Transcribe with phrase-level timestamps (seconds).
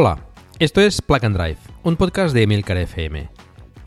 [0.00, 0.16] Hola,
[0.60, 3.28] esto es Plug and Drive, un podcast de Emilcar FM,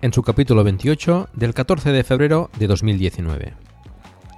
[0.01, 3.53] en su capítulo 28 del 14 de febrero de 2019.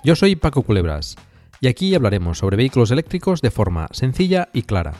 [0.03, 1.15] Yo soy Paco Culebras
[1.61, 4.93] y aquí hablaremos sobre vehículos eléctricos de forma sencilla y clara,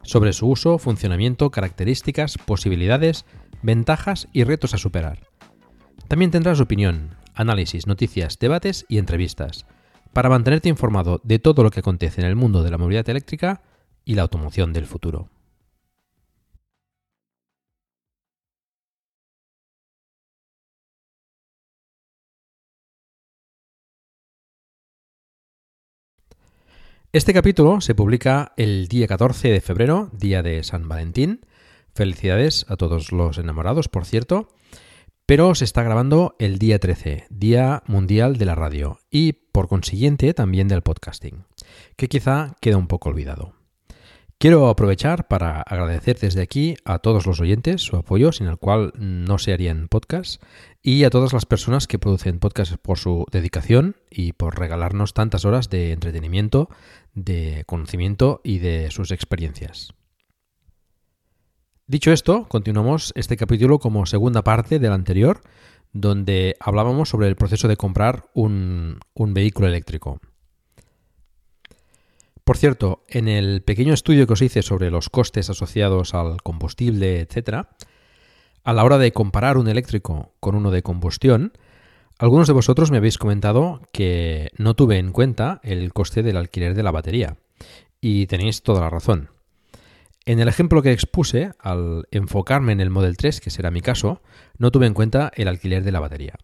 [0.00, 3.26] sobre su uso, funcionamiento, características, posibilidades,
[3.60, 5.18] ventajas y retos a superar.
[6.08, 9.66] También tendrás opinión, análisis, noticias, debates y entrevistas,
[10.14, 13.60] para mantenerte informado de todo lo que acontece en el mundo de la movilidad eléctrica
[14.06, 15.28] y la automoción del futuro.
[27.12, 31.46] Este capítulo se publica el día 14 de febrero, día de San Valentín.
[31.94, 34.48] Felicidades a todos los enamorados, por cierto.
[35.24, 40.34] Pero se está grabando el día 13, Día Mundial de la Radio, y por consiguiente
[40.34, 41.44] también del podcasting,
[41.96, 43.54] que quizá queda un poco olvidado.
[44.38, 48.92] Quiero aprovechar para agradecer desde aquí a todos los oyentes su apoyo, sin el cual
[48.98, 50.40] no se harían podcasts,
[50.82, 55.46] y a todas las personas que producen podcasts por su dedicación y por regalarnos tantas
[55.46, 56.68] horas de entretenimiento,
[57.14, 59.94] de conocimiento y de sus experiencias.
[61.86, 65.40] Dicho esto, continuamos este capítulo como segunda parte del anterior,
[65.94, 70.20] donde hablábamos sobre el proceso de comprar un, un vehículo eléctrico.
[72.46, 77.18] Por cierto, en el pequeño estudio que os hice sobre los costes asociados al combustible,
[77.18, 77.66] etc.,
[78.62, 81.54] a la hora de comparar un eléctrico con uno de combustión,
[82.20, 86.74] algunos de vosotros me habéis comentado que no tuve en cuenta el coste del alquiler
[86.74, 87.36] de la batería.
[88.00, 89.30] Y tenéis toda la razón.
[90.24, 94.22] En el ejemplo que expuse, al enfocarme en el Model 3, que será mi caso,
[94.56, 96.36] no tuve en cuenta el alquiler de la batería.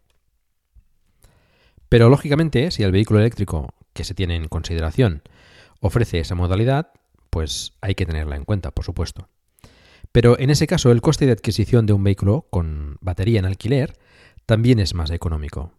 [1.88, 5.22] Pero lógicamente, si el vehículo eléctrico que se tiene en consideración
[5.82, 6.92] ofrece esa modalidad,
[7.28, 9.28] pues hay que tenerla en cuenta, por supuesto.
[10.12, 13.98] Pero en ese caso, el coste de adquisición de un vehículo con batería en alquiler
[14.46, 15.72] también es más económico.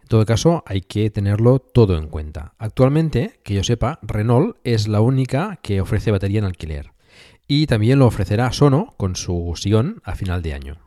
[0.00, 2.54] En todo caso, hay que tenerlo todo en cuenta.
[2.58, 6.92] Actualmente, que yo sepa, Renault es la única que ofrece batería en alquiler.
[7.46, 10.78] Y también lo ofrecerá Sono con su Sion a final de año.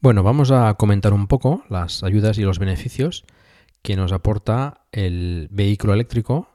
[0.00, 3.24] Bueno, vamos a comentar un poco las ayudas y los beneficios
[3.82, 6.50] que nos aporta el vehículo eléctrico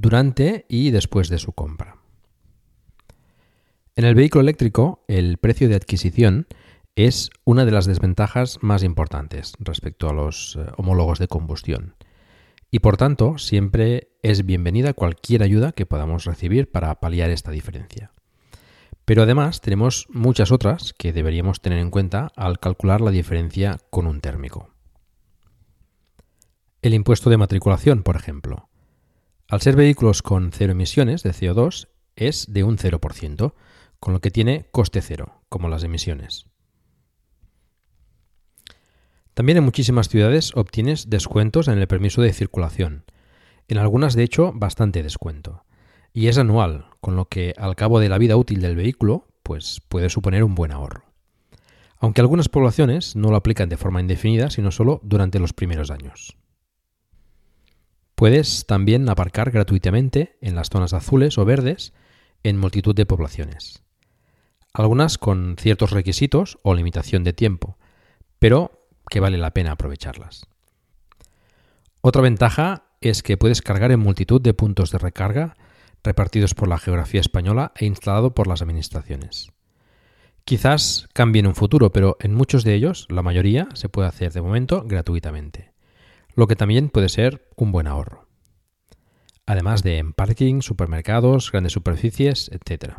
[0.00, 1.96] durante y después de su compra.
[3.94, 6.46] En el vehículo eléctrico, el precio de adquisición
[6.96, 11.94] es una de las desventajas más importantes respecto a los eh, homólogos de combustión.
[12.70, 18.12] Y por tanto, siempre es bienvenida cualquier ayuda que podamos recibir para paliar esta diferencia.
[19.04, 24.06] Pero además tenemos muchas otras que deberíamos tener en cuenta al calcular la diferencia con
[24.06, 24.70] un térmico.
[26.82, 28.68] El impuesto de matriculación, por ejemplo.
[29.48, 31.86] Al ser vehículos con cero emisiones de CO2,
[32.16, 33.54] es de un 0%,
[34.00, 36.46] con lo que tiene coste cero, como las emisiones.
[39.34, 43.04] También en muchísimas ciudades obtienes descuentos en el permiso de circulación,
[43.68, 45.64] en algunas de hecho bastante descuento,
[46.12, 49.80] y es anual, con lo que al cabo de la vida útil del vehículo, pues
[49.88, 51.04] puede suponer un buen ahorro.
[51.98, 56.36] Aunque algunas poblaciones no lo aplican de forma indefinida, sino solo durante los primeros años.
[58.16, 61.92] Puedes también aparcar gratuitamente en las zonas azules o verdes
[62.44, 63.82] en multitud de poblaciones.
[64.72, 67.76] Algunas con ciertos requisitos o limitación de tiempo,
[68.38, 70.46] pero que vale la pena aprovecharlas.
[72.00, 75.54] Otra ventaja es que puedes cargar en multitud de puntos de recarga
[76.02, 79.52] repartidos por la geografía española e instalado por las administraciones.
[80.46, 84.32] Quizás cambie en un futuro, pero en muchos de ellos, la mayoría, se puede hacer
[84.32, 85.75] de momento gratuitamente
[86.36, 88.28] lo que también puede ser un buen ahorro.
[89.46, 92.96] Además de en parking, supermercados, grandes superficies, etc.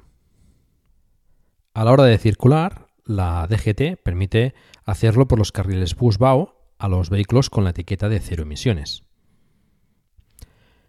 [1.73, 7.09] A la hora de circular, la DGT permite hacerlo por los carriles bus-BAO a los
[7.09, 9.03] vehículos con la etiqueta de cero emisiones.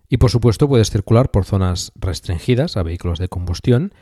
[0.08, 3.92] Y por supuesto puedes circular por zonas restringidas a vehículos de combustión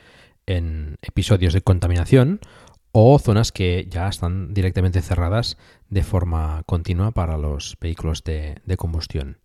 [0.47, 2.41] en episodios de contaminación
[2.99, 5.59] o zonas que ya están directamente cerradas
[5.91, 9.37] de forma continua para los vehículos de, combustión.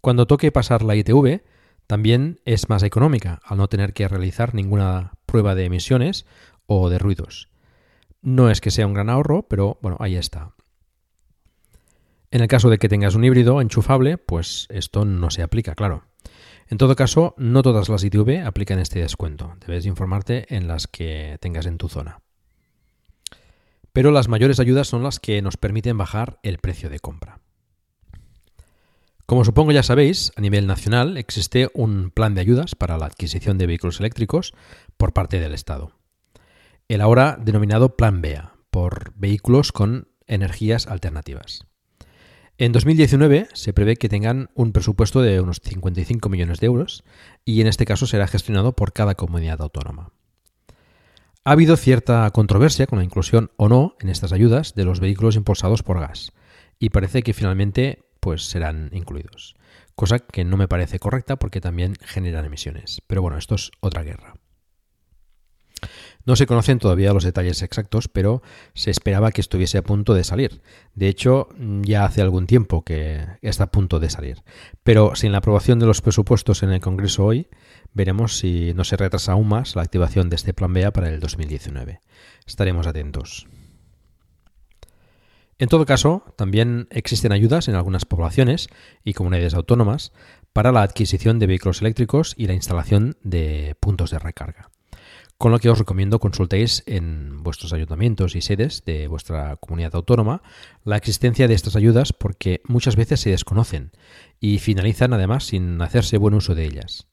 [0.00, 1.42] Cuando toque pasar la ITV,
[1.88, 6.24] también es más económica al no tener que realizar ninguna prueba de emisiones
[6.66, 7.48] o de ruidos.
[8.22, 10.52] No es que sea un gran ahorro, pero bueno, ahí está.
[12.30, 16.04] En el caso de que tengas un híbrido enchufable, pues esto no se aplica, claro.
[16.70, 19.56] En todo caso, no todas las ITV aplican este descuento.
[19.66, 22.20] Debes informarte en las que tengas en tu zona.
[23.92, 27.40] Pero las mayores ayudas son las que nos permiten bajar el precio de compra.
[29.24, 33.58] Como supongo ya sabéis, a nivel nacional existe un plan de ayudas para la adquisición
[33.58, 34.52] de vehículos eléctricos
[34.96, 35.92] por parte del Estado.
[36.88, 41.66] El ahora denominado Plan BEA, por vehículos con energías alternativas.
[42.60, 47.04] En 2019 se prevé que tengan un presupuesto de unos 55 millones de euros
[47.44, 50.10] y en este caso será gestionado por cada comunidad autónoma.
[51.44, 55.36] Ha habido cierta controversia con la inclusión o no en estas ayudas de los vehículos
[55.36, 56.32] impulsados por gas
[56.80, 59.54] y parece que finalmente pues serán incluidos,
[59.94, 63.02] cosa que no me parece correcta porque también generan emisiones.
[63.06, 64.34] Pero bueno, esto es otra guerra.
[66.28, 68.42] No se conocen todavía los detalles exactos, pero
[68.74, 70.60] se esperaba que estuviese a punto de salir.
[70.94, 74.42] De hecho, ya hace algún tiempo que está a punto de salir.
[74.82, 77.48] Pero sin la aprobación de los presupuestos en el Congreso hoy,
[77.94, 81.18] veremos si no se retrasa aún más la activación de este plan BEA para el
[81.18, 82.00] 2019.
[82.46, 83.46] Estaremos atentos.
[85.58, 88.68] En todo caso, también existen ayudas en algunas poblaciones
[89.02, 90.12] y comunidades autónomas
[90.52, 94.68] para la adquisición de vehículos eléctricos y la instalación de puntos de recarga
[95.38, 100.42] con lo que os recomiendo consultéis en vuestros ayuntamientos y sedes de vuestra comunidad autónoma
[100.84, 103.92] la existencia de estas ayudas porque muchas veces se desconocen
[104.40, 107.06] y finalizan además sin hacerse buen uso de ellas.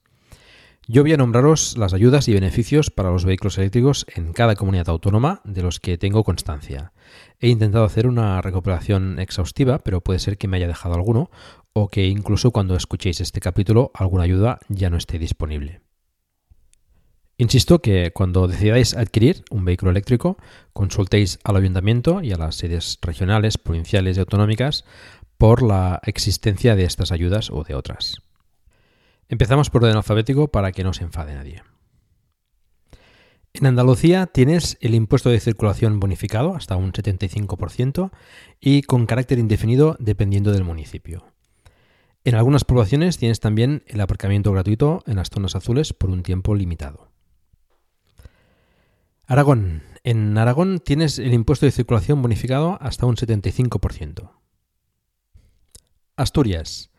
[0.87, 4.89] Yo voy a nombraros las ayudas y beneficios para los vehículos eléctricos en cada comunidad
[4.89, 6.93] autónoma de los que tengo constancia.
[7.39, 11.31] He intentado hacer una recuperación exhaustiva, pero puede ser que me haya dejado alguno
[11.73, 15.84] o que incluso cuando escuchéis este capítulo alguna ayuda ya no esté disponible.
[17.37, 20.37] Insisto que cuando decidáis adquirir un vehículo eléctrico,
[20.71, 24.85] consultéis al ayuntamiento y a las sedes regionales, provinciales y autonómicas
[25.37, 28.21] por la existencia de estas ayudas o de otras.
[29.27, 31.63] Empezamos por orden alfabético para que no se enfade nadie.
[33.51, 38.11] En Andalucía tienes el impuesto de circulación bonificado hasta un 75%
[38.59, 41.25] y con carácter indefinido dependiendo del municipio.
[42.23, 46.55] En algunas poblaciones tienes también el aparcamiento gratuito en las zonas azules por un tiempo
[46.55, 47.14] limitado.
[49.27, 49.81] Aragón.
[50.03, 54.29] En Aragón tienes el impuesto de circulación bonificado hasta un 75%.
[56.15, 56.91] Asturias.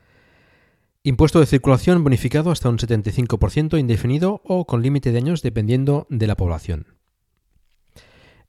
[1.05, 6.26] Impuesto de circulación bonificado hasta un 75% indefinido o con límite de años dependiendo de
[6.26, 6.96] la población.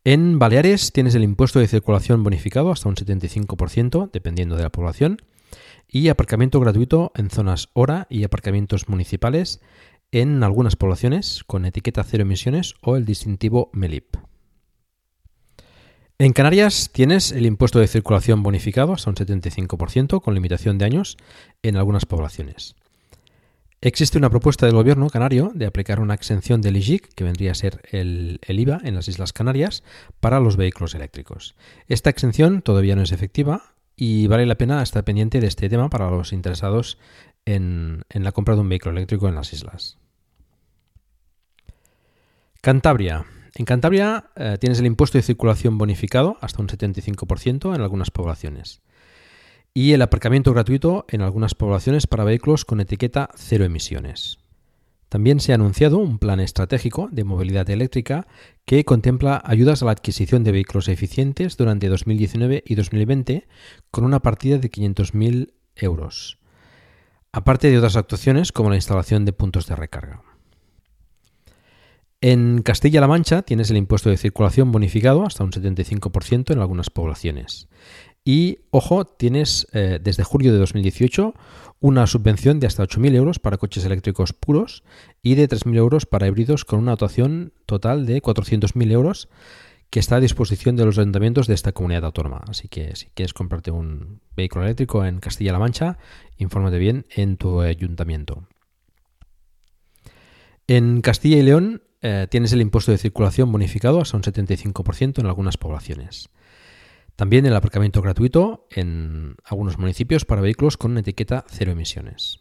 [0.04, 5.22] En Baleares tienes el impuesto de circulación bonificado hasta un 75% dependiendo de la población
[5.88, 9.62] y aparcamiento gratuito en zonas hora y aparcamientos municipales
[10.12, 14.18] en algunas poblaciones con etiqueta cero emisiones o el distintivo MELIP.
[16.20, 21.18] En Canarias tienes el impuesto de circulación bonificado hasta un 75% con limitación de años
[21.62, 22.76] en algunas poblaciones.
[23.80, 27.56] Existe una propuesta del gobierno canario de aplicar una exención del IGIC, que vendría a
[27.56, 29.84] ser el, IVA en las Islas Canarias,
[30.20, 31.56] para los vehículos eléctricos.
[31.88, 35.92] Esta exención todavía no es efectiva y vale la pena estar pendiente de este tema
[35.92, 36.98] para los interesados
[37.46, 40.00] en, la compra de un vehículo eléctrico en las islas.
[42.68, 43.26] Cantabria.
[43.56, 48.82] En Cantabria eh, tienes el impuesto de circulación bonificado hasta un 75% en algunas poblaciones
[49.74, 54.40] y el aparcamiento gratuito en algunas poblaciones para vehículos con etiqueta cero emisiones.
[55.08, 58.28] También se ha anunciado un plan estratégico de movilidad eléctrica
[58.66, 63.48] que contempla ayudas a la adquisición de vehículos eficientes durante 2019 y 2020
[63.92, 66.38] con una partida de 500.000 euros
[67.32, 70.24] aparte de otras actuaciones como la instalación de puntos de recarga.
[72.20, 77.68] En Castilla-La Mancha tienes el impuesto de circulación bonificado hasta un 75% en algunas poblaciones.
[78.26, 81.34] Y, ojo, tienes eh, desde julio de 2018
[81.80, 84.84] una subvención de hasta 8.000 euros para coches eléctricos puros
[85.22, 89.30] y de 3.000 euros para híbridos con una dotación total de 400.000 euros
[89.92, 92.44] que está a disposición de los ayuntamientos de esta comunidad autónoma.
[92.48, 95.98] Así que si quieres comprarte un vehículo eléctrico en Castilla-La Mancha,
[96.38, 98.48] infórmate bien en tu ayuntamiento.
[100.68, 105.26] En Castilla y León eh, tienes el impuesto de circulación bonificado hasta un 75% en
[105.26, 106.30] algunas poblaciones.
[107.18, 112.40] También el aparcamiento gratuito en algunos municipios para vehículos con etiqueta cero emisiones.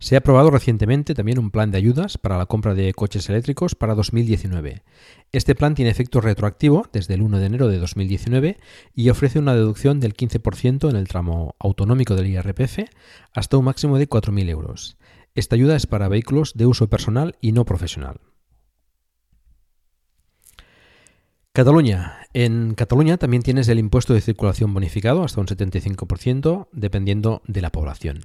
[0.00, 3.76] Se ha aprobado recientemente también un plan de ayudas para la compra de coches eléctricos
[3.76, 4.82] para 2019.
[5.30, 8.58] Este plan tiene efecto retroactivo desde el 1 de enero de 2019
[8.96, 12.80] y ofrece una deducción del 15% en el tramo autonómico del IRPF
[13.32, 14.96] hasta un máximo de 4.000 euros.
[15.34, 18.20] Esta ayuda es para vehículos de uso personal y no profesional.
[21.52, 22.26] Cataluña.
[22.32, 27.70] En Cataluña también tienes el impuesto de circulación bonificado hasta un 75% dependiendo de la
[27.70, 28.24] población.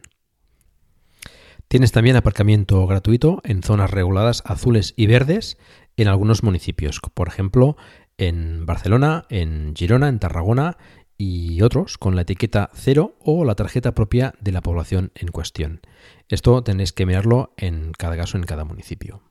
[1.67, 5.57] Tienes también aparcamiento gratuito en zonas reguladas azules y verdes
[5.97, 7.75] en algunos municipios, por ejemplo
[8.17, 10.77] en Barcelona, en Girona, en Tarragona
[11.17, 15.81] y otros con la etiqueta cero o la tarjeta propia de la población en cuestión.
[16.29, 19.23] Esto tenéis que mirarlo en cada caso en cada municipio.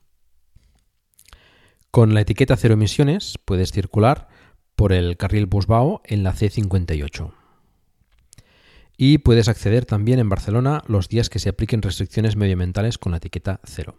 [1.91, 4.27] Con la etiqueta cero emisiones puedes circular
[4.75, 7.33] por el carril Busbao en la C58
[8.97, 13.17] y puedes acceder también en Barcelona los días que se apliquen restricciones medioambientales con la
[13.17, 13.95] etiqueta cero.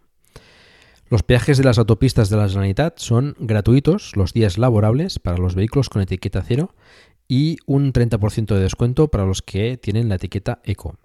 [1.09, 5.55] Los peajes de las autopistas de la Generalitat son gratuitos los días laborables para los
[5.55, 6.75] vehículos con etiqueta cero
[7.29, 10.97] y un 30% de descuento para los que tienen la etiqueta eco.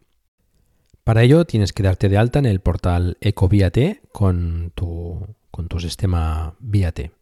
[1.04, 3.76] Para ello tienes que darte de alta en el portal EcoViat
[4.11, 7.12] con tu, con tu sistema VIAT.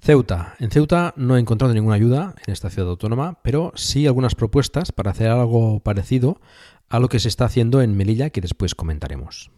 [0.00, 0.56] Ceuta.
[0.58, 4.90] En Ceuta no he encontrado ninguna ayuda en esta ciudad autónoma, pero sí algunas propuestas
[4.90, 6.40] para hacer algo parecido
[6.88, 9.50] a lo que se está haciendo en Melilla que después comentaremos.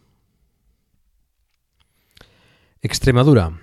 [2.81, 3.59] Extremadura.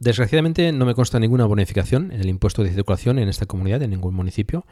[0.00, 3.90] Desgraciadamente no me consta ninguna bonificación en el impuesto de circulación en esta comunidad, en
[3.90, 4.64] ningún municipio,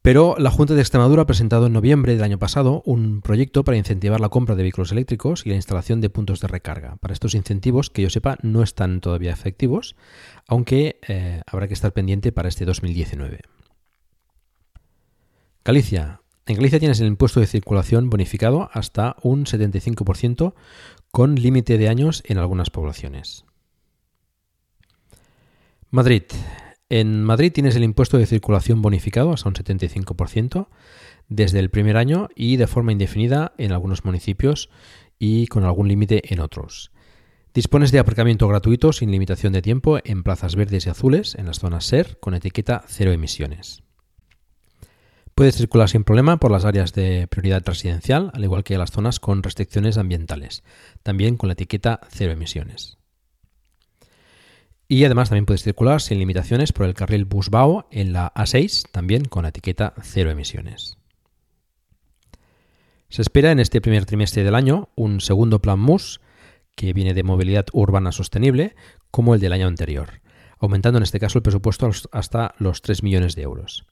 [0.00, 3.76] pero la Junta de Extremadura ha presentado en noviembre del año pasado un proyecto para
[3.76, 6.94] incentivar la compra de vehículos eléctricos y la instalación de puntos de recarga.
[6.98, 9.96] Para estos incentivos, que yo sepa, no están todavía efectivos,
[10.46, 13.40] aunque eh, habrá que estar pendiente para este 2019.
[15.64, 16.20] Galicia.
[16.46, 20.54] En Galicia tienes el impuesto de circulación bonificado hasta un 75%
[21.10, 23.44] con límite de años en algunas poblaciones.
[25.96, 26.24] Madrid.
[26.90, 30.68] En Madrid tienes el impuesto de circulación bonificado hasta un 75%
[31.28, 34.68] desde el primer año y de forma indefinida en algunos municipios
[35.18, 36.92] y con algún límite en otros.
[37.54, 41.60] Dispones de aparcamiento gratuito sin limitación de tiempo en plazas verdes y azules en las
[41.60, 43.82] zonas SER con etiqueta cero emisiones.
[45.34, 49.18] Puedes circular sin problema por las áreas de prioridad residencial, al igual que las zonas
[49.18, 50.62] con restricciones ambientales,
[51.02, 52.98] también con la etiqueta cero emisiones.
[54.88, 59.24] Y además también puedes circular sin limitaciones por el carril Busbao en la A6, también
[59.24, 60.98] con etiqueta cero emisiones.
[63.08, 66.20] Se espera en este primer trimestre del año un segundo plan MUS
[66.76, 68.76] que viene de movilidad urbana sostenible
[69.10, 70.20] como el del año anterior,
[70.58, 73.86] aumentando en este caso el presupuesto hasta los 3 millones de euros.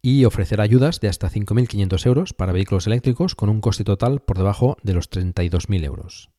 [0.00, 4.38] Y ofrecerá ayudas de hasta 5.500 euros para vehículos eléctricos con un coste total por
[4.38, 6.30] debajo de los 32.000 euros.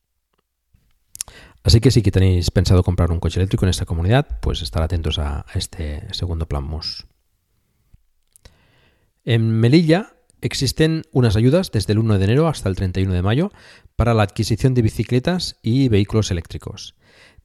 [1.63, 4.81] Así que si que tenéis pensado comprar un coche eléctrico en esta comunidad, pues estar
[4.81, 7.05] atentos a, este segundo plan MUS.
[9.25, 13.51] En Melilla existen unas ayudas desde el 1 de enero hasta el 31 de mayo
[13.95, 16.95] para la adquisición de bicicletas y vehículos eléctricos.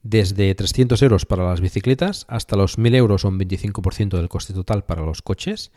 [0.02, 4.52] Desde 300 euros para las bicicletas hasta los 1.000 euros o un 25% del coste
[4.52, 5.72] total para los coches,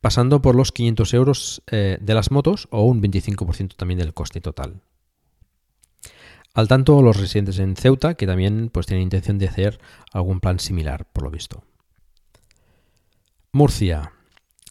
[0.00, 4.40] pasando por los 500 euros eh, de las motos o un 25% también del coste
[4.40, 4.82] total.
[6.60, 9.80] Al tanto, los residentes en Ceuta, que también pues, tienen intención de hacer
[10.12, 11.64] algún plan similar, por lo visto.
[13.50, 14.12] Murcia.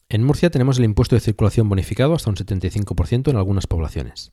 [0.08, 4.30] En Murcia tenemos el impuesto de circulación bonificado hasta un 75% en algunas poblaciones.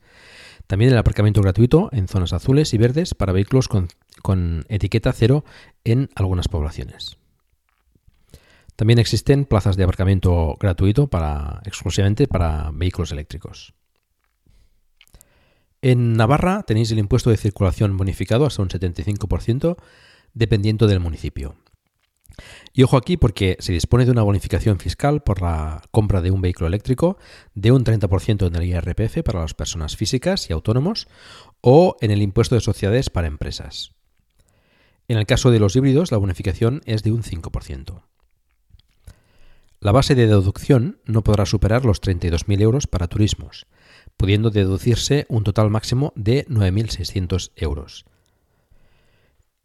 [0.67, 5.43] También el aparcamiento gratuito en zonas azules y verdes para vehículos con, etiqueta cero
[5.83, 7.17] en algunas poblaciones.
[8.75, 13.73] También existen plazas de aparcamiento gratuito para, exclusivamente para vehículos eléctricos.
[15.81, 19.77] En Navarra tenéis el impuesto de circulación bonificado hasta un 75%
[20.33, 21.55] dependiendo del municipio.
[22.73, 26.41] Y ojo aquí porque se dispone de una bonificación fiscal por la compra de un
[26.41, 27.17] vehículo eléctrico
[27.55, 31.07] de un 30% en el IRPF para las personas físicas y autónomos
[31.61, 33.93] o en el impuesto de sociedades para empresas.
[35.07, 38.03] En el caso de los híbridos, la bonificación es de un 5%.
[39.79, 43.67] La base de deducción no podrá superar los 32.000 euros para turismos,
[44.17, 48.05] pudiendo deducirse un total máximo de 9.600 euros.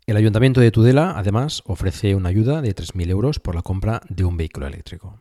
[0.06, 4.24] El Ayuntamiento de Tudela, además, ofrece una ayuda de 3.000 euros por la compra de
[4.24, 5.18] un vehículo eléctrico.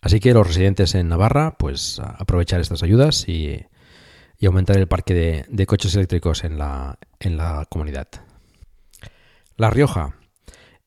[0.00, 3.64] Así que los residentes en Navarra, pues aprovechar estas ayudas y,
[4.44, 8.08] aumentar el parque de, coches eléctricos en la, en la comunidad.
[9.56, 10.16] La Rioja.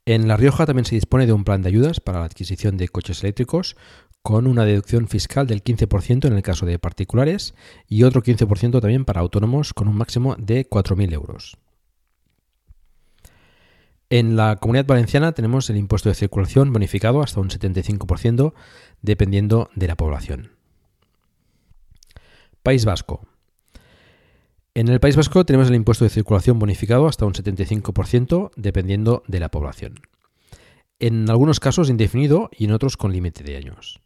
[0.03, 2.89] En La Rioja también se dispone de un plan de ayudas para la adquisición de
[2.89, 3.77] coches eléctricos
[4.25, 7.53] con una deducción fiscal del 15% en el caso de particulares
[7.87, 11.57] y otro 15% también para autónomos con un máximo de 4.000 euros.
[14.09, 18.53] En la comunidad valenciana tenemos el impuesto de circulación bonificado hasta un 75%
[19.03, 20.53] dependiendo de la población.
[22.63, 23.27] País Vasco.
[24.73, 29.39] En el País Vasco tenemos el impuesto de circulación bonificado hasta un 75% dependiendo de
[29.39, 29.99] la población.
[30.97, 34.01] En algunos casos indefinido y en otros con límite de años.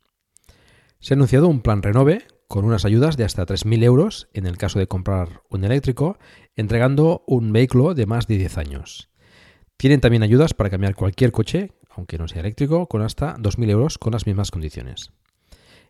[1.02, 4.58] Se ha anunciado un plan Renove con unas ayudas de hasta 3.000 euros en el
[4.58, 6.18] caso de comprar un eléctrico,
[6.58, 9.10] entregando un vehículo de más de 10 años.
[9.78, 13.98] Tienen también ayudas para cambiar cualquier coche, aunque no sea eléctrico, con hasta 2.000 euros
[13.98, 15.12] con las mismas condiciones.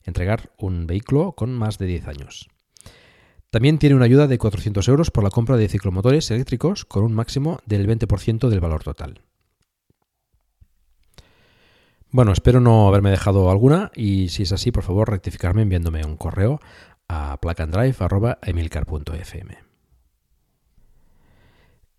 [0.04, 2.48] Entregar un vehículo con más de 10 años.
[3.50, 7.14] También tiene una ayuda de 400 euros por la compra de ciclomotores eléctricos con un
[7.14, 9.24] máximo del 20% del valor total.
[12.12, 16.18] Bueno, espero no haberme dejado alguna y si es así, por favor, rectificarme enviándome un
[16.18, 16.60] correo
[17.08, 19.58] a placandrive.emilcar.fm.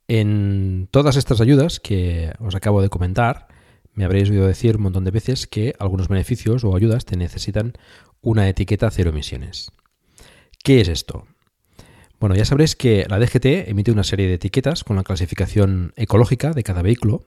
[0.08, 3.46] En todas estas ayudas que os acabo de comentar,
[3.94, 7.74] me habréis oído decir un montón de veces que algunos beneficios o ayudas te necesitan
[8.20, 9.70] una etiqueta cero emisiones.
[10.64, 11.28] ¿Qué es esto?
[12.18, 16.50] Bueno, ya sabréis que la DGT emite una serie de etiquetas con la clasificación ecológica
[16.50, 17.24] de cada vehículo,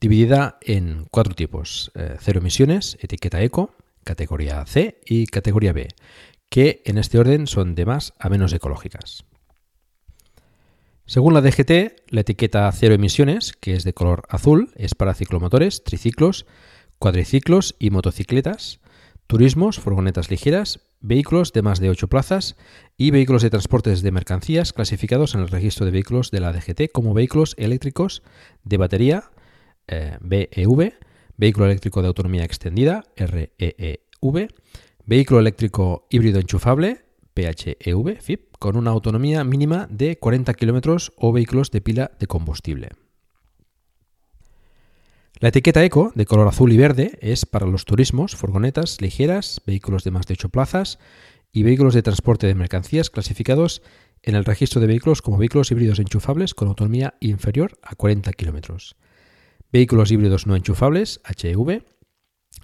[0.00, 1.90] dividida en cuatro tipos.
[1.94, 3.74] Eh, cero emisiones, etiqueta eco,
[4.04, 5.88] categoría C y categoría B,
[6.48, 9.24] que en este orden son de más a menos ecológicas.
[11.06, 15.84] Según la DGT, la etiqueta cero emisiones, que es de color azul, es para ciclomotores,
[15.84, 16.46] triciclos,
[16.98, 18.80] cuadriciclos y motocicletas,
[19.26, 22.56] turismos, furgonetas ligeras, vehículos de más de 8 plazas
[22.96, 26.90] y vehículos de transportes de mercancías clasificados en el registro de vehículos de la DGT
[26.92, 28.22] como vehículos eléctricos
[28.64, 29.30] de batería
[29.86, 30.94] BEV,
[31.36, 34.48] vehículo eléctrico de autonomía extendida REEV,
[35.04, 41.70] vehículo eléctrico híbrido enchufable PHEV, FIP, con una autonomía mínima de 40 km o vehículos
[41.70, 42.88] de pila de combustible.
[45.38, 50.02] La etiqueta eco, de color azul y verde, es para los turismos, furgonetas ligeras, vehículos
[50.02, 50.98] de más de 8 plazas
[51.52, 53.82] y vehículos de transporte de mercancías clasificados
[54.22, 58.96] en el registro de vehículos como vehículos híbridos enchufables con autonomía inferior a 40 km.
[59.76, 61.84] Vehículos híbridos no enchufables, HEV,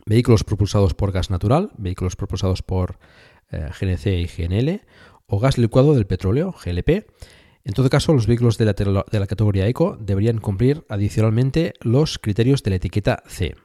[0.07, 2.98] vehículos propulsados por gas natural, vehículos propulsados por
[3.51, 4.81] eh, GNC y GNL,
[5.27, 7.05] o gas licuado del petróleo, GLP.
[7.64, 12.18] En todo caso, los vehículos de la, de la categoría Eco deberían cumplir adicionalmente los
[12.18, 13.57] criterios de la etiqueta C.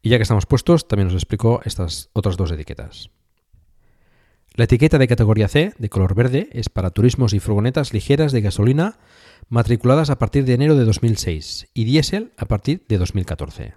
[0.00, 3.10] Y ya que estamos puestos, también os explico estas otras dos etiquetas.
[4.58, 8.40] La etiqueta de categoría C, de color verde, es para turismos y furgonetas ligeras de
[8.40, 8.98] gasolina
[9.48, 13.74] matriculadas a partir de enero de 2006 y diésel a partir de 2014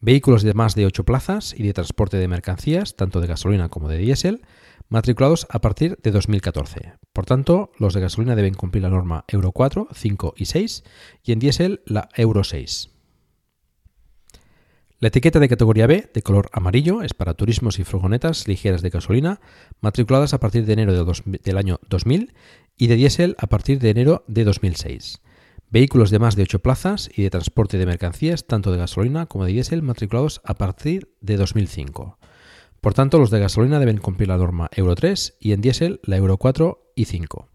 [0.00, 3.90] vehículos de más de 8 plazas y de transporte de mercancías, tanto de gasolina como
[3.90, 4.40] de diésel,
[4.88, 6.94] matriculados a partir de 2014.
[7.12, 10.82] Por tanto, los de gasolina deben cumplir la norma Euro 4, 5 y 6
[11.24, 12.88] y en diésel la Euro 6.
[15.02, 18.90] La etiqueta de categoría B, de color amarillo, es para turismos y furgonetas ligeras de
[18.90, 19.40] gasolina,
[19.80, 20.92] matriculadas a partir de enero
[21.24, 22.34] del año 2000
[22.76, 25.22] y de diésel a partir de enero de 2006.
[25.70, 29.46] Vehículos de más de 8 plazas y de transporte de mercancías, tanto de gasolina como
[29.46, 32.18] de diésel, matriculados a partir de 2005.
[32.82, 36.18] Por tanto, los de gasolina deben cumplir la norma Euro 3 y en diésel la
[36.18, 37.48] Euro 4 y 5.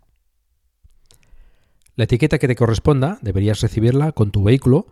[1.96, 4.88] La etiqueta que te corresponda deberías recibirla con tu vehículo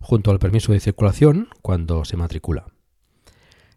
[0.00, 2.66] junto al permiso de circulación cuando se matricula.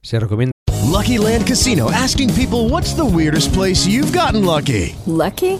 [0.01, 0.51] Se recomienda
[0.91, 4.95] Lucky Land Casino asking people what's the weirdest place you've gotten lucky?
[5.05, 5.59] Lucky?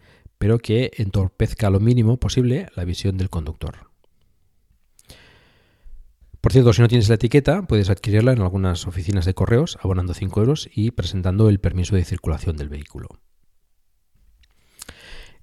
[0.41, 3.91] pero que entorpezca lo mínimo posible la visión del conductor.
[6.41, 10.15] Por cierto, si no tienes la etiqueta, puedes adquirirla en algunas oficinas de correos abonando
[10.15, 13.19] 5 euros y presentando el permiso de circulación del vehículo.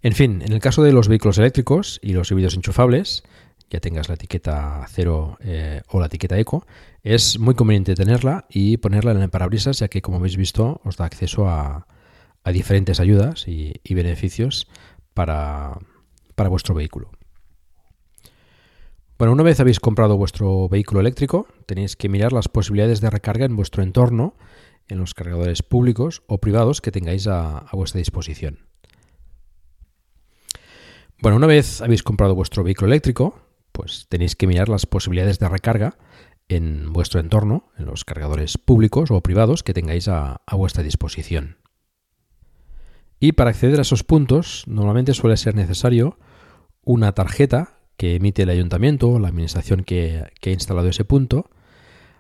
[0.03, 3.23] En fin, en el caso de los vehículos eléctricos y los híbridos enchufables,
[3.71, 6.67] ya tengas la etiqueta cero eh, o la etiqueta eco,
[7.05, 10.97] es muy conveniente tenerla y ponerla en el parabrisas, ya que como habéis visto os
[10.97, 11.87] da acceso a,
[12.53, 14.69] diferentes ayudas y, beneficios
[15.15, 15.79] para,
[16.37, 17.11] vuestro vehículo.
[19.19, 23.47] Bueno, una vez habéis comprado vuestro vehículo eléctrico, tenéis que mirar las posibilidades de recarga
[23.47, 24.37] en vuestro entorno,
[24.87, 28.69] en los cargadores públicos o privados que tengáis a vuestra disposición.
[31.21, 33.41] Bueno, una vez habéis comprado vuestro vehículo eléctrico,
[33.73, 35.99] pues tenéis que mirar las posibilidades de recarga
[36.49, 41.58] en vuestro entorno, en los cargadores públicos o privados que tengáis a, vuestra disposición.
[43.21, 46.19] Y para acceder a esos puntos, normalmente suele ser necesario
[46.83, 51.51] una tarjeta que emite el ayuntamiento o la administración que, ha instalado ese punto.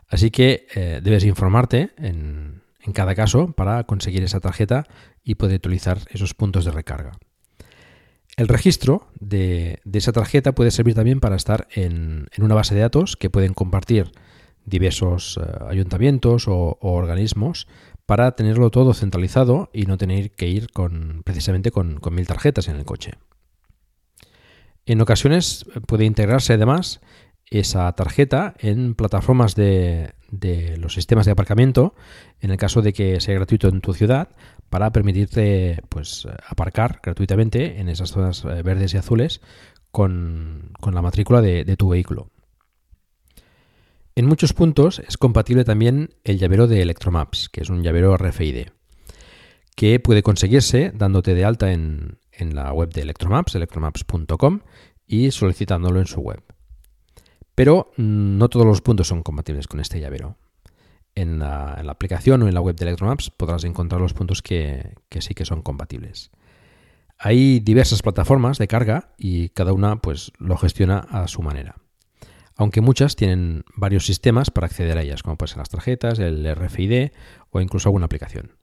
[0.08, 2.62] Así que eh, debes informarte en
[2.94, 4.86] cada caso para conseguir esa tarjeta
[5.22, 7.12] y poder utilizar esos puntos de recarga.
[8.38, 13.16] El registro de, esa tarjeta puede servir también para estar en, una base de datos
[13.16, 14.12] que pueden compartir
[14.64, 17.66] diversos eh, ayuntamientos o, organismos
[18.08, 22.76] para tenerlo todo centralizado y no tener que ir con, precisamente con, mil tarjetas en
[22.76, 23.12] el coche.
[24.86, 27.02] En ocasiones puede integrarse además
[27.50, 30.14] esa tarjeta en plataformas de,
[30.78, 31.94] los sistemas de aparcamiento,
[32.40, 34.30] en el caso de que sea gratuito en tu ciudad,
[34.70, 39.42] para permitirte pues, aparcar gratuitamente en esas zonas eh, verdes y azules
[39.90, 42.30] con, la matrícula de, tu vehículo.
[44.18, 48.66] En muchos puntos es compatible también el llavero de Electromaps, que es un llavero RFID,
[49.76, 54.62] que puede conseguirse dándote de alta en, en la web de Electromaps, electromaps.com,
[55.06, 56.42] y solicitándolo en su web.
[57.54, 60.36] Pero mm, no todos los puntos son compatibles con este llavero
[61.14, 65.32] en la, aplicación o en la web de Electromaps podrás encontrar los puntos que, sí
[65.32, 66.32] que son compatibles.
[67.18, 71.76] Hay diversas plataformas de carga y cada una pues lo gestiona a su manera.
[72.58, 76.44] Aunque muchas tienen varios sistemas para acceder a ellas, como pueden ser las tarjetas, el
[76.54, 77.10] RFID
[77.50, 78.58] o incluso alguna aplicación.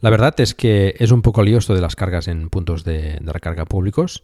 [0.00, 3.18] La verdad es que es un poco lío esto de las cargas en puntos de,
[3.22, 4.22] recarga públicos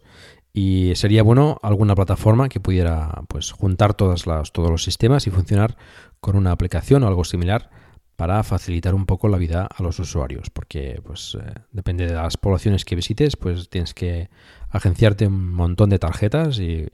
[0.53, 5.75] y sería bueno alguna plataforma que pudiera pues, juntar todos los sistemas y funcionar
[6.21, 7.71] con una aplicación o algo similar
[8.23, 12.37] para facilitar un poco la vida a los usuarios, porque pues eh, depende de las
[12.37, 14.29] poblaciones que visites, pues tienes que
[14.69, 16.89] agenciarte un montón de tarjetas y,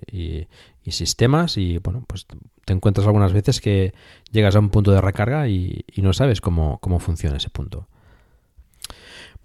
[0.87, 2.25] sistemas y bueno, pues
[2.65, 3.93] te encuentras algunas veces que
[4.31, 7.87] llegas a un punto de recarga y, no sabes cómo, cómo funciona ese punto.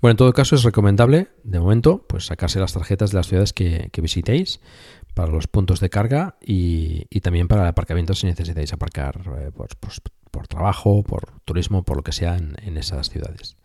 [0.00, 3.52] Bueno, en todo caso es recomendable, de momento, pues sacarse las tarjetas de las ciudades
[3.52, 4.62] que, visitéis
[5.12, 9.68] para los puntos de carga y, también para el aparcamiento si necesitáis aparcar eh, por,
[10.46, 13.56] trabajo, por turismo, por lo que sea en, esas ciudades.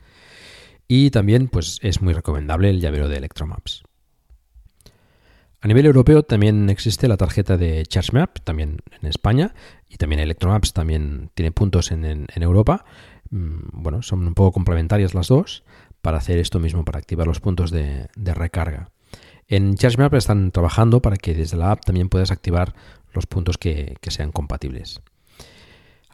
[0.87, 3.83] Y también pues es muy recomendable el llavero de Electromaps.
[5.61, 9.53] A nivel europeo también existe la tarjeta de ChargeMap, también en España,
[9.89, 12.85] y también Electromaps también tiene puntos en Europa.
[13.29, 15.63] Mm, bueno, son un poco complementarias las dos
[16.01, 18.91] para hacer esto mismo, para activar los puntos de, recarga.
[19.47, 22.75] En ChargeMap están trabajando para que desde la app también puedas activar
[23.13, 25.01] los puntos que, sean compatibles.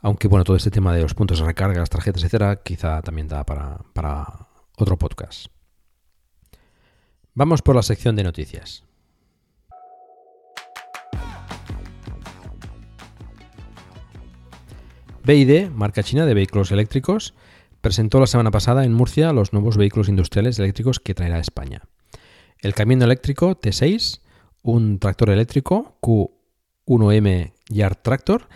[0.06, 3.28] Aunque bueno, todo este tema de los puntos de recarga, las tarjetas, etcétera, quizá también
[3.28, 5.48] da para, para otro podcast.
[7.34, 8.84] Vamos por la sección de noticias.
[15.24, 17.34] BID, marca china de vehículos eléctricos,
[17.82, 21.82] presentó la semana pasada en Murcia los nuevos vehículos industriales eléctricos que traerá España.
[22.60, 24.22] El camión eléctrico T6,
[24.62, 28.48] un tractor eléctrico Q1M Yard Tractor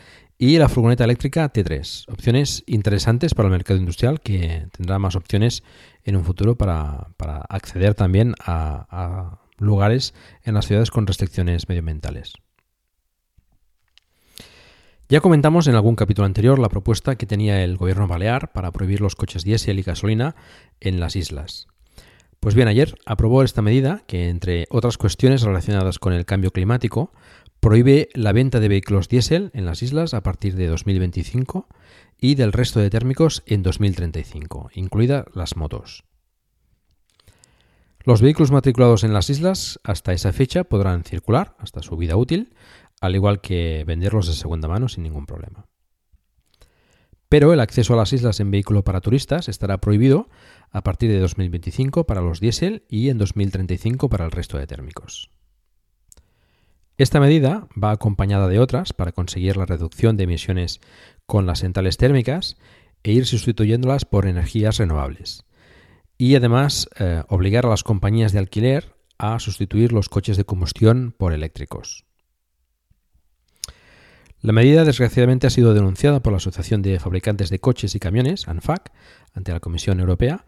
[0.42, 2.06] y la furgoneta eléctrica T3.
[2.10, 5.64] Opciones interesantes para el mercado industrial que tendrá más opciones
[6.06, 7.12] en un futuro para,
[7.50, 12.36] acceder también a lugares en las ciudades con restricciones medioambientales.
[15.10, 19.02] Ya comentamos en algún capítulo anterior la propuesta que tenía el gobierno balear para prohibir
[19.02, 20.36] los coches diésel y gasolina
[20.80, 21.68] en las islas.
[22.40, 27.12] Pues bien, ayer aprobó esta medida que, entre otras cuestiones relacionadas con el cambio climático,
[27.60, 31.68] prohíbe la venta de vehículos diésel en las islas a partir de 2025
[32.18, 36.04] y del resto de térmicos en 2035, incluidas las motos.
[38.04, 42.54] Los vehículos matriculados en las islas hasta esa fecha podrán circular hasta su vida útil,
[43.02, 45.66] al igual que venderlos de segunda mano sin ningún problema.
[47.28, 50.30] Pero el acceso a las islas en vehículo para turistas estará prohibido
[50.72, 55.30] a partir de 2025 para los diésel y en 2035 para el resto de térmicos.
[57.00, 60.82] Esta medida va acompañada de otras para conseguir la reducción de emisiones
[61.26, 62.58] con las centrales térmicas
[63.04, 65.46] e ir sustituyéndolas por energías renovables.
[66.18, 71.16] Y además eh, obligar a las compañías de alquiler a sustituir los coches de combustión
[71.18, 72.04] por eléctricos.
[74.42, 78.50] La medida desgraciadamente ha sido denunciada por la Asociación de Fabricantes de Coches y Camiones,
[78.50, 78.92] ANFAC,
[79.34, 80.44] ante la Comisión Europea,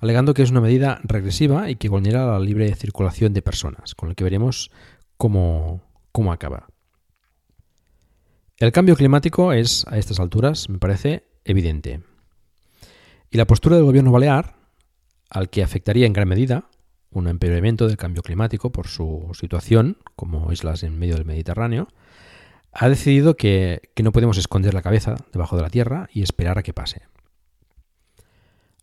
[0.00, 4.08] alegando que es una medida regresiva y que vulnera la libre circulación de personas, con
[4.08, 4.70] lo que veremos
[5.18, 6.68] cómo, cómo acaba.
[8.56, 12.02] El cambio climático es, a estas alturas, me parece evidente.
[13.30, 14.56] Y la postura del gobierno balear,
[15.30, 16.68] al que afectaría en gran medida
[17.10, 21.88] un empeoramiento del cambio climático por su situación como islas en medio del Mediterráneo,
[22.72, 26.62] ha decidido que, no podemos esconder la cabeza debajo de la tierra y esperar a
[26.62, 27.02] que pase.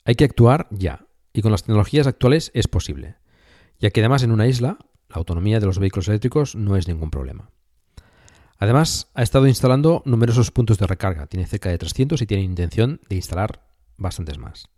[0.04, 3.16] Hay que actuar ya, y con las tecnologías actuales es posible,
[3.80, 4.87] ya que además en una isla la
[5.18, 7.50] autonomía de los vehículos eléctricos no es ningún problema.
[8.60, 13.02] Además, ha estado instalando numerosos puntos de recarga, tiene cerca de 300 y tiene intención
[13.08, 14.70] de instalar bastantes más.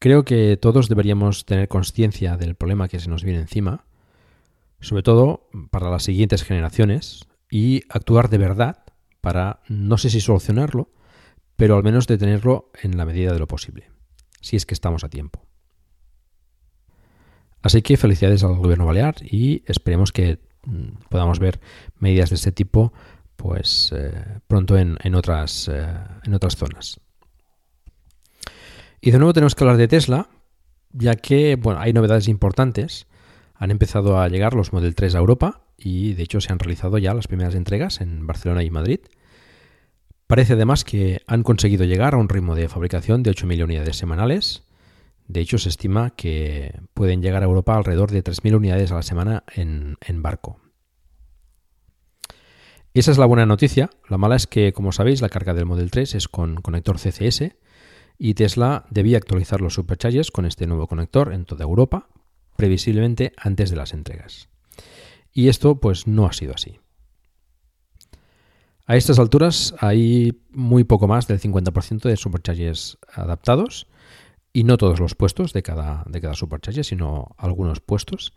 [0.00, 3.86] Creo que todos deberíamos tener conciencia del problema que se nos viene encima,
[4.80, 8.84] sobre todo para las siguientes generaciones, y actuar de verdad
[9.20, 10.90] para, no sé si solucionarlo,
[11.56, 13.90] pero al menos detenerlo en la medida de lo posible,
[14.40, 15.43] si es que estamos a tiempo.
[17.64, 21.60] Así que felicidades al gobierno balear y esperemos que mm, podamos ver
[21.98, 22.92] medidas de este tipo
[23.36, 24.12] pues eh,
[24.46, 25.86] pronto en, otras, eh,
[26.24, 27.00] en otras zonas.
[29.00, 30.28] Y de nuevo tenemos que hablar de Tesla,
[30.92, 33.06] ya que bueno, hay novedades importantes.
[33.54, 36.98] Han empezado a llegar los Model 3 a Europa y de hecho se han realizado
[36.98, 39.00] ya las primeras entregas en Barcelona y Madrid.
[40.26, 44.64] Parece además que han conseguido llegar a un ritmo de fabricación de 8.000 unidades semanales.
[45.26, 49.02] De hecho, se estima que pueden llegar a Europa alrededor de 3.000 unidades a la
[49.02, 50.60] semana en, en barco.
[52.92, 53.90] Esa es la buena noticia.
[54.08, 57.56] La mala es que, como sabéis, la carga del Model 3 es con conector CCS
[58.18, 62.08] y Tesla debía actualizar los superchargers con este nuevo conector en toda Europa,
[62.56, 64.48] previsiblemente antes de las entregas.
[65.32, 66.78] Y esto pues no ha sido así.
[68.86, 73.88] A estas alturas hay muy poco más del 50% de superchargers adaptados
[74.54, 78.32] y no todos los puestos de cada, de cada supercharger, sino algunos puestos,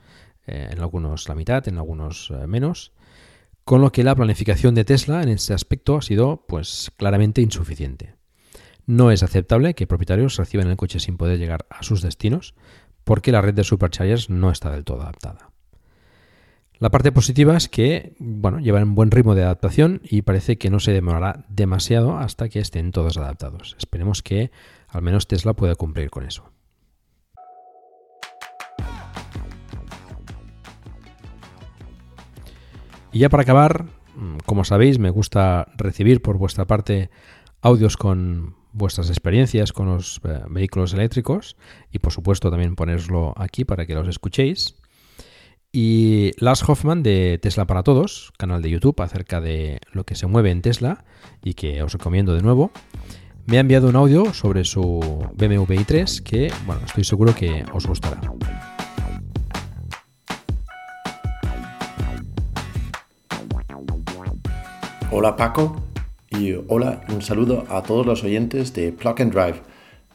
[0.48, 2.92] eh, en algunos la mitad, en algunos eh, menos,
[3.64, 8.16] con lo que la planificación de Tesla en este aspecto ha sido pues claramente insuficiente.
[8.88, 12.56] No es aceptable que propietarios reciban el coche sin poder llegar a sus destinos
[13.04, 15.52] porque la red de superchargers no está del todo adaptada.
[16.80, 20.70] La parte positiva es que, bueno, llevan un buen ritmo de adaptación y parece que
[20.70, 23.76] no se demorará demasiado hasta que estén todos adaptados.
[23.80, 24.52] Esperemos que
[24.98, 26.52] al menos Tesla pueda cumplir con eso.
[33.12, 37.10] Y ya para acabar, mm, como sabéis, me gusta recibir por vuestra parte
[37.62, 41.58] audios con vuestras experiencias con los eh, vehículos eléctricos
[41.92, 44.76] y por supuesto también ponerlo aquí para que los escuchéis.
[45.72, 50.26] Y Lars Hoffman de Tesla para Todos, canal de YouTube acerca de lo que se
[50.26, 51.06] mueve en Tesla
[51.44, 52.72] y que os recomiendo de nuevo,
[53.48, 55.00] me ha enviado un audio sobre su
[55.36, 58.20] BMW i3 que, bueno, estoy seguro que os gustará.
[65.12, 65.82] Hola Paco
[66.30, 69.62] y hola, un saludo a todos los oyentes de Plug and Drive.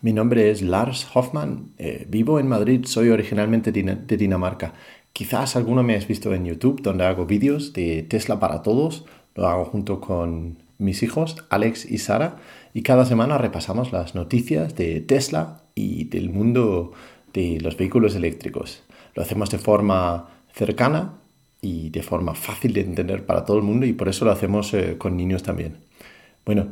[0.02, 4.74] Mi nombre es Lars Hoffman, eh, vivo en Madrid, soy originalmente de Dinamarca
[5.14, 9.04] Quizás alguno me has visto en YouTube donde hago vídeos de Tesla para todos.
[9.34, 12.36] Lo hago junto con mis hijos, Alex y Sara,
[12.74, 16.92] y cada semana repasamos las noticias de Tesla y del mundo
[17.32, 18.82] de los vehículos eléctricos.
[19.14, 21.14] Lo hacemos de forma cercana
[21.60, 24.72] y de forma fácil de entender para todo el mundo y por eso lo hacemos
[24.74, 25.78] eh, con niños también.
[26.44, 26.68] Bueno,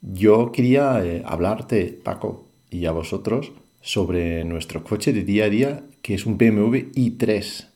[0.00, 5.82] yo quería eh, hablarte, Paco, y a vosotros sobre nuestro coche de día a día,
[6.02, 7.66] que es un BMW i3.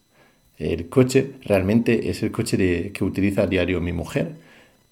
[0.59, 4.37] El coche realmente es el coche que utiliza a diario mi mujer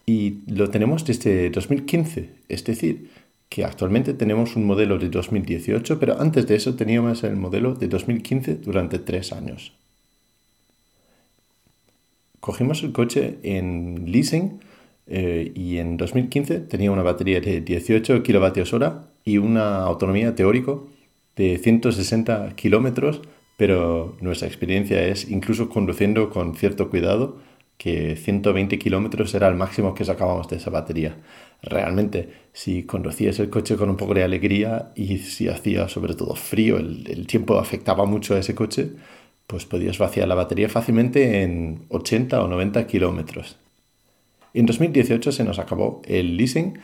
[0.07, 2.31] y lo tenemos desde 2015.
[2.49, 3.11] Es decir,
[3.49, 7.89] que actualmente tenemos un modelo de 2018, pero antes de eso teníamos el modelo de
[7.89, 9.73] 2015 durante tres años.
[12.41, 14.61] Cogimos el coche en leasing
[15.07, 18.87] eh, y en 2015 tenía una batería de 18 kWh
[19.25, 20.89] y una autonomía teórico
[21.37, 23.23] de 160 kilómetros,
[23.57, 27.39] pero nuestra experiencia es, incluso conduciendo con cierto cuidado,
[27.77, 31.17] que 120 kilómetros era el máximo que sacábamos de esa batería.
[31.63, 36.35] Realmente, si conducías el coche con un poco de alegría y si hacía sobre todo
[36.35, 38.91] frío, el, tiempo afectaba mucho a ese coche,
[39.47, 43.57] pues podías vaciar la batería fácilmente en 80 o 90 kilómetros.
[44.53, 46.79] En 2018 se nos acabó el leasing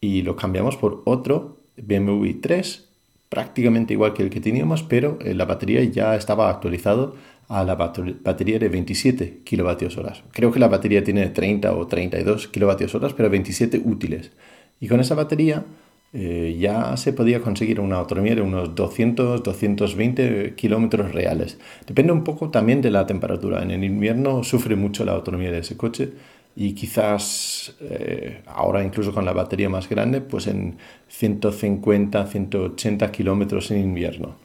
[0.00, 2.88] y lo cambiamos por otro BMW 3
[3.34, 7.16] prácticamente igual que el que teníamos, pero eh, la batería ya estaba actualizado
[7.48, 10.22] a la batería de 27 kilovatios horas.
[10.32, 14.32] Creo que la batería tiene 30 o 32 kilovatios horas, pero 27 útiles.
[14.80, 15.64] Y con esa batería
[16.12, 21.58] eh, ya se podía conseguir una autonomía de unos 200-220 kilómetros reales.
[21.86, 23.62] Depende un poco también de la temperatura.
[23.62, 26.12] En el invierno sufre mucho la autonomía de ese coche
[26.54, 30.76] y quizás eh, ahora incluso con la batería más grande, pues en
[31.08, 34.43] 150, 180 kilómetros en invierno.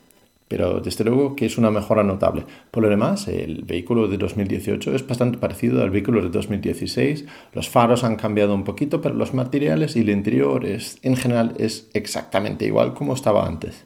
[0.50, 2.44] Pero desde luego que es una mejora notable.
[2.72, 7.26] Por lo demás, el vehículo de 2018 es bastante parecido al vehículo de 2016.
[7.54, 11.54] Los faros han cambiado un poquito, pero los materiales y el interior es, en general
[11.60, 13.86] es exactamente igual como estaba antes.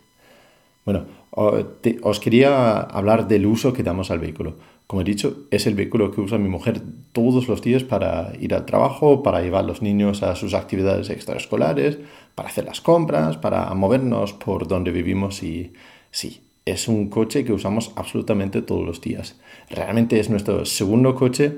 [0.86, 4.56] Bueno, os quería hablar del uso que damos al vehículo.
[4.88, 6.82] Como he dicho, es el vehículo que usa mi mujer
[7.14, 11.10] todos los días para ir al trabajo, para llevar a los niños a sus actividades
[11.10, 12.00] extraescolares,
[12.36, 15.74] para hacer las compras, para movernos por donde vivimos y
[16.12, 19.40] sí, es un coche que usamos absolutamente todos los días.
[19.70, 21.54] Realmente es nuestro segundo coche,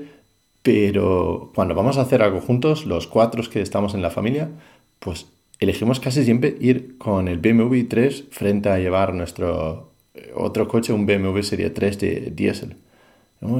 [0.62, 4.50] pero cuando vamos a hacer algo juntos, los cuatro que estamos en la familia,
[4.98, 5.26] pues
[5.60, 10.92] elegimos casi siempre ir con el BMW 3 frente a llevar nuestro eh, otro coche,
[10.92, 12.76] un BMW Serie 3 de diésel.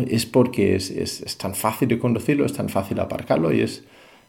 [0.09, 3.85] Es porque es, tan fácil de conducirlo, es tan fácil aparcarlo y es,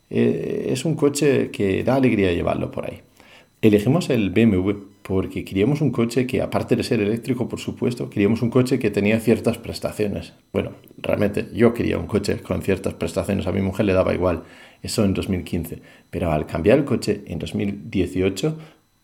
[0.09, 3.01] eh, es un coche que da alegría llevarlo por ahí.
[3.61, 8.41] Elegimos el BMW porque queríamos un coche que, aparte de ser eléctrico, por supuesto, queríamos
[8.41, 10.33] un coche que tenía ciertas prestaciones.
[10.51, 14.43] Bueno, realmente yo quería un coche con ciertas prestaciones, a mi mujer le daba igual,
[14.83, 15.81] eso en 2015.
[16.09, 18.57] Pero al cambiar el coche en 2018,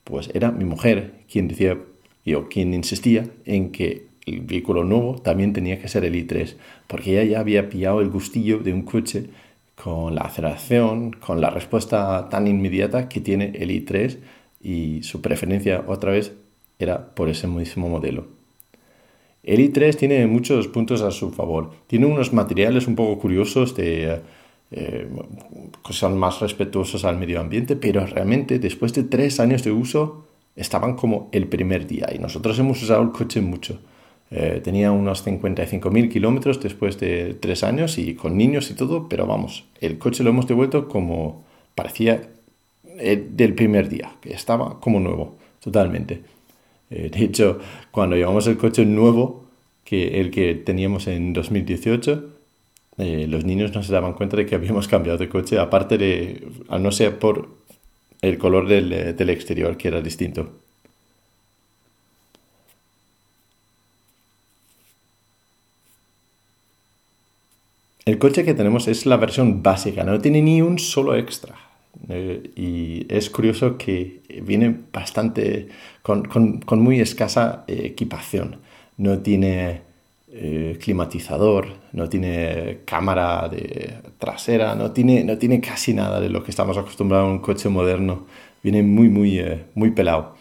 [0.03, 1.77] pues era mi mujer quien decía,
[2.25, 6.55] yo quien insistía en que el vehículo nuevo también tenía que ser el i3,
[6.87, 9.27] porque ella ya había pillado el gustillo de un coche
[9.81, 14.17] con la aceleración, con la respuesta tan inmediata que tiene el i3
[14.63, 16.33] y su preferencia otra vez
[16.79, 18.25] era por ese mismo modelo.
[19.43, 21.71] El i3 tiene muchos puntos a su favor.
[21.87, 24.21] Tiene unos materiales un poco curiosos de,
[24.71, 25.07] eh,
[25.89, 30.95] son más respetuosos al medio ambiente, pero realmente después de tres años de uso estaban
[30.95, 33.79] como el primer día y nosotros hemos usado el coche mucho.
[34.31, 39.27] Eh, tenía unos 55.000 kilómetros después de tres años y con niños y todo, pero
[39.27, 41.43] vamos, el coche lo hemos devuelto como
[41.75, 42.32] parecía
[42.99, 46.21] eh, del primer día, que estaba como nuevo, totalmente.
[46.89, 47.59] Eh, de hecho,
[47.91, 49.45] cuando llevamos el coche nuevo,
[49.83, 52.29] que el que teníamos en 2018,
[52.97, 56.83] los niños no se daban cuenta de que habíamos cambiado de coche, aparte de, al
[56.83, 57.49] no ser por
[58.21, 60.51] el color del, del exterior, que era distinto.
[68.05, 71.55] El coche que tenemos es la versión básica, no tiene ni un solo extra.
[72.09, 75.69] Eh, y es curioso que viene bastante
[76.01, 76.27] con,
[76.81, 78.57] muy escasa eh, equipación.
[78.97, 79.81] No tiene
[80.31, 86.43] eh, climatizador, no tiene cámara de trasera, no tiene, no tiene casi nada de lo
[86.43, 88.25] que estamos acostumbrados a un coche moderno.
[88.63, 89.41] Viene muy, muy,
[89.75, 90.35] muy pelado.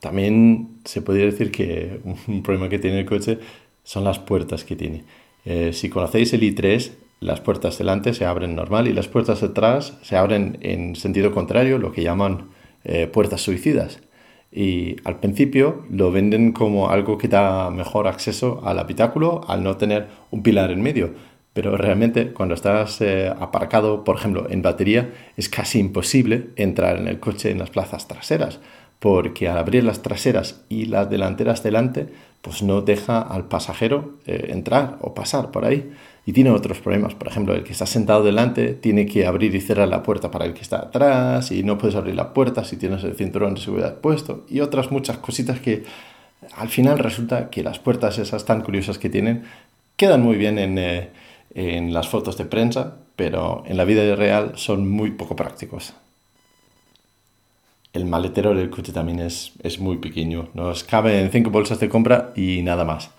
[0.00, 3.38] También se podría decir que un problema que tiene el coche
[3.84, 5.04] son las puertas que tiene.
[5.44, 9.98] Eh, si conocéis el i3, las puertas delante se abren normal y las puertas detrás
[10.02, 12.50] se abren en sentido contrario, lo que llaman
[12.84, 14.00] eh, puertas suicidas.
[14.52, 19.76] Y al principio lo venden como algo que da mejor acceso al habitáculo al no
[19.76, 21.14] tener un pilar en medio.
[21.52, 27.08] Pero realmente cuando estás eh, aparcado, por ejemplo, en batería, es casi imposible entrar en
[27.08, 28.60] el coche en las plazas traseras
[29.04, 32.08] porque al abrir las traseras y las delanteras delante,
[32.40, 35.92] pues no deja al pasajero eh, entrar o pasar por ahí.
[36.24, 39.60] Y tiene otros problemas, por ejemplo, el que está sentado delante tiene que abrir y
[39.60, 42.78] cerrar la puerta para el que está atrás y no puedes abrir la puerta si
[42.78, 45.84] tienes el cinturón de seguridad puesto y otras muchas cositas que
[46.56, 49.44] al final resulta que las puertas esas tan curiosas que tienen
[49.96, 51.10] quedan muy bien en, eh,
[51.54, 55.92] en las fotos de prensa, pero en la vida real son muy poco prácticos
[57.94, 60.48] el maletero del coche también es, es muy pequeño.
[60.52, 63.10] Nos cabe en cinco bolsas de compra y nada más.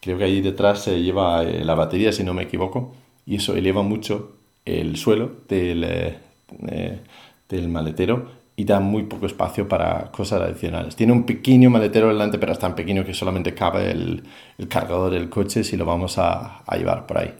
[0.00, 2.94] Creo que ahí detrás se lleva eh, la batería, si no me equivoco,
[3.26, 4.32] y eso eleva mucho
[4.64, 6.18] el suelo del, eh,
[6.66, 7.00] eh,
[7.48, 10.96] del maletero y da muy poco espacio para cosas adicionales.
[10.96, 14.22] Tiene un pequeño maletero delante, pero es tan pequeño que solamente cabe el,
[14.56, 17.34] el cargador del coche si lo vamos a, a llevar por ahí.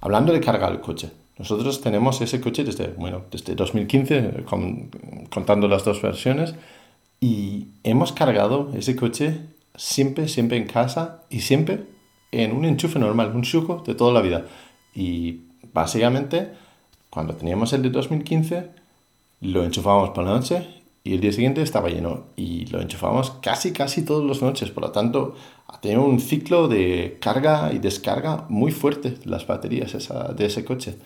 [0.00, 4.44] Hablando de cargar el coche, nosotros tenemos ese coche desde, bueno, desde 2015,
[5.30, 6.54] contando las dos versiones,
[7.20, 9.40] Y hemos cargado ese coche
[9.74, 11.86] siempre, siempre en casa y siempre
[12.32, 14.44] en un enchufe normal, un suco de toda la vida.
[14.94, 15.40] Y
[15.72, 16.50] básicamente,
[17.10, 18.68] cuando teníamos el de 2015,
[19.40, 20.66] lo enchufábamos por la noche
[21.02, 22.24] y el día siguiente estaba lleno.
[22.36, 24.70] Y lo enchufábamos casi, casi todas las noches.
[24.70, 25.34] Por lo tanto,
[25.68, 29.96] ha tenido un ciclo de carga y descarga muy fuerte las baterías
[30.36, 30.96] de ese coche.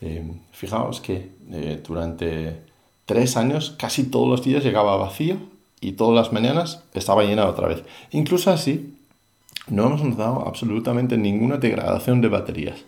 [0.00, 0.22] Eh,
[0.52, 2.60] fijaos que eh, durante
[3.06, 5.36] tres años casi todos los días llegaba vacío
[5.80, 7.82] y todas las mañanas estaba llena otra vez.
[8.10, 8.94] Incluso así,
[9.68, 12.84] no hemos notado absolutamente ninguna degradación de baterías.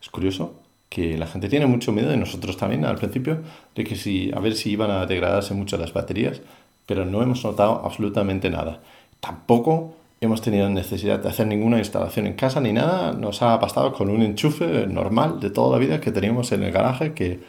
[0.00, 0.54] Es curioso
[0.88, 3.42] que la gente tiene mucho miedo, de nosotros también al principio,
[3.74, 6.40] de que si, a ver si iban a degradarse mucho las baterías,
[6.86, 8.80] pero no hemos notado absolutamente nada.
[9.20, 13.92] Tampoco hemos tenido necesidad de hacer ninguna instalación en casa ni nada, nos ha bastado
[13.92, 17.40] con un enchufe normal de toda la vida que teníamos en el garaje que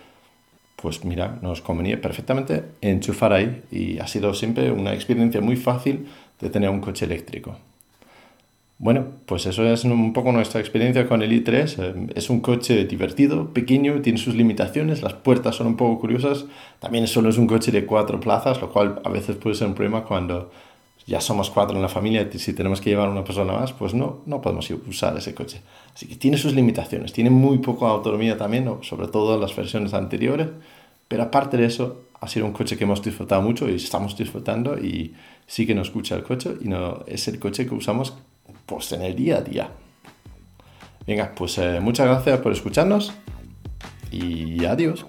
[0.75, 6.07] pues mira, nos convenía perfectamente enchufar ahí y ha sido siempre una experiencia muy fácil
[6.41, 7.55] de tener un coche eléctrico.
[8.79, 11.75] Bueno, pues eso es un poco nuestra experiencia con el i3.
[11.77, 16.45] Eh, es un coche divertido, pequeño, tiene sus limitaciones, las puertas son un poco curiosas.
[16.79, 19.75] También solo es un coche de cuatro plazas, lo cual a veces puede ser un
[19.75, 20.51] problema cuando
[21.05, 24.21] ya somos cuatro en la familia si tenemos que llevar una persona más, pues no,
[24.25, 25.61] no podemos usar ese coche.
[25.93, 29.93] Así que tiene sus limitaciones, tiene muy poca autonomía también, sobre todo en las versiones
[29.93, 30.47] anteriores,
[31.07, 34.77] pero aparte de eso, ha sido un coche que hemos disfrutado mucho y estamos disfrutando
[34.77, 35.13] y
[35.45, 38.13] sí que nos escucha el coche y no es el coche que usamos
[38.65, 39.69] pues en el día a día.
[41.05, 43.11] Venga, pues eh, muchas gracias por escucharnos
[44.09, 45.05] y adiós.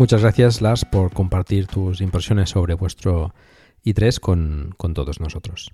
[0.00, 3.34] Muchas gracias, Lars, por compartir tus impresiones sobre vuestro
[3.84, 5.72] i3 con, con todos nosotros.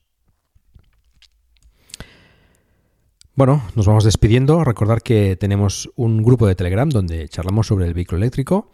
[3.37, 4.65] Bueno, nos vamos despidiendo.
[4.65, 8.73] Recordar que tenemos un grupo de Telegram donde charlamos sobre el vehículo eléctrico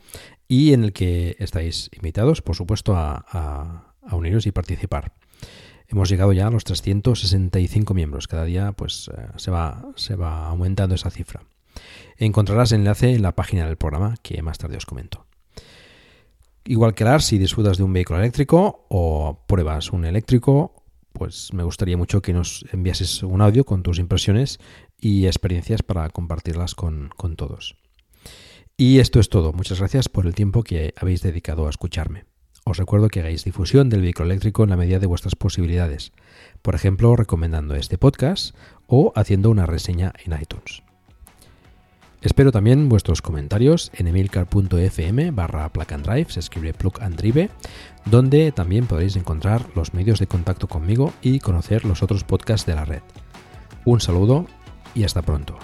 [0.49, 5.13] y en el que estáis invitados, por supuesto, a, uniros y participar.
[5.87, 8.27] Hemos llegado ya a los 365 miembros.
[8.27, 11.43] Cada día pues, eh, se, va, se va aumentando esa cifra.
[12.17, 15.27] Encontrarás el enlace en la página del programa que más tarde os comento.
[16.65, 20.83] Igual que Lars, si disfrutas de un vehículo eléctrico o pruebas un eléctrico
[21.13, 24.59] pues me gustaría mucho que nos enviases un audio con tus impresiones
[24.99, 27.77] y experiencias para compartirlas con, con todos.
[28.77, 29.53] Y esto es todo.
[29.53, 32.25] Muchas gracias por el tiempo que habéis dedicado a escucharme.
[32.65, 36.13] Os recuerdo que hagáis difusión del vehículo eléctrico en la medida de vuestras posibilidades,
[36.63, 38.57] por ejemplo, recomendando este podcast
[38.87, 40.83] o haciendo una reseña en iTunes.
[42.23, 45.69] Espero también vuestros comentarios en emilcar.fm barra
[46.29, 47.51] se escribe plug and drive,
[48.05, 52.77] donde también podréis encontrar los medios de contacto conmigo y conocer los otros podcasts de
[52.77, 53.03] la red.
[53.85, 54.47] Un saludo
[54.95, 55.59] y hasta pronto.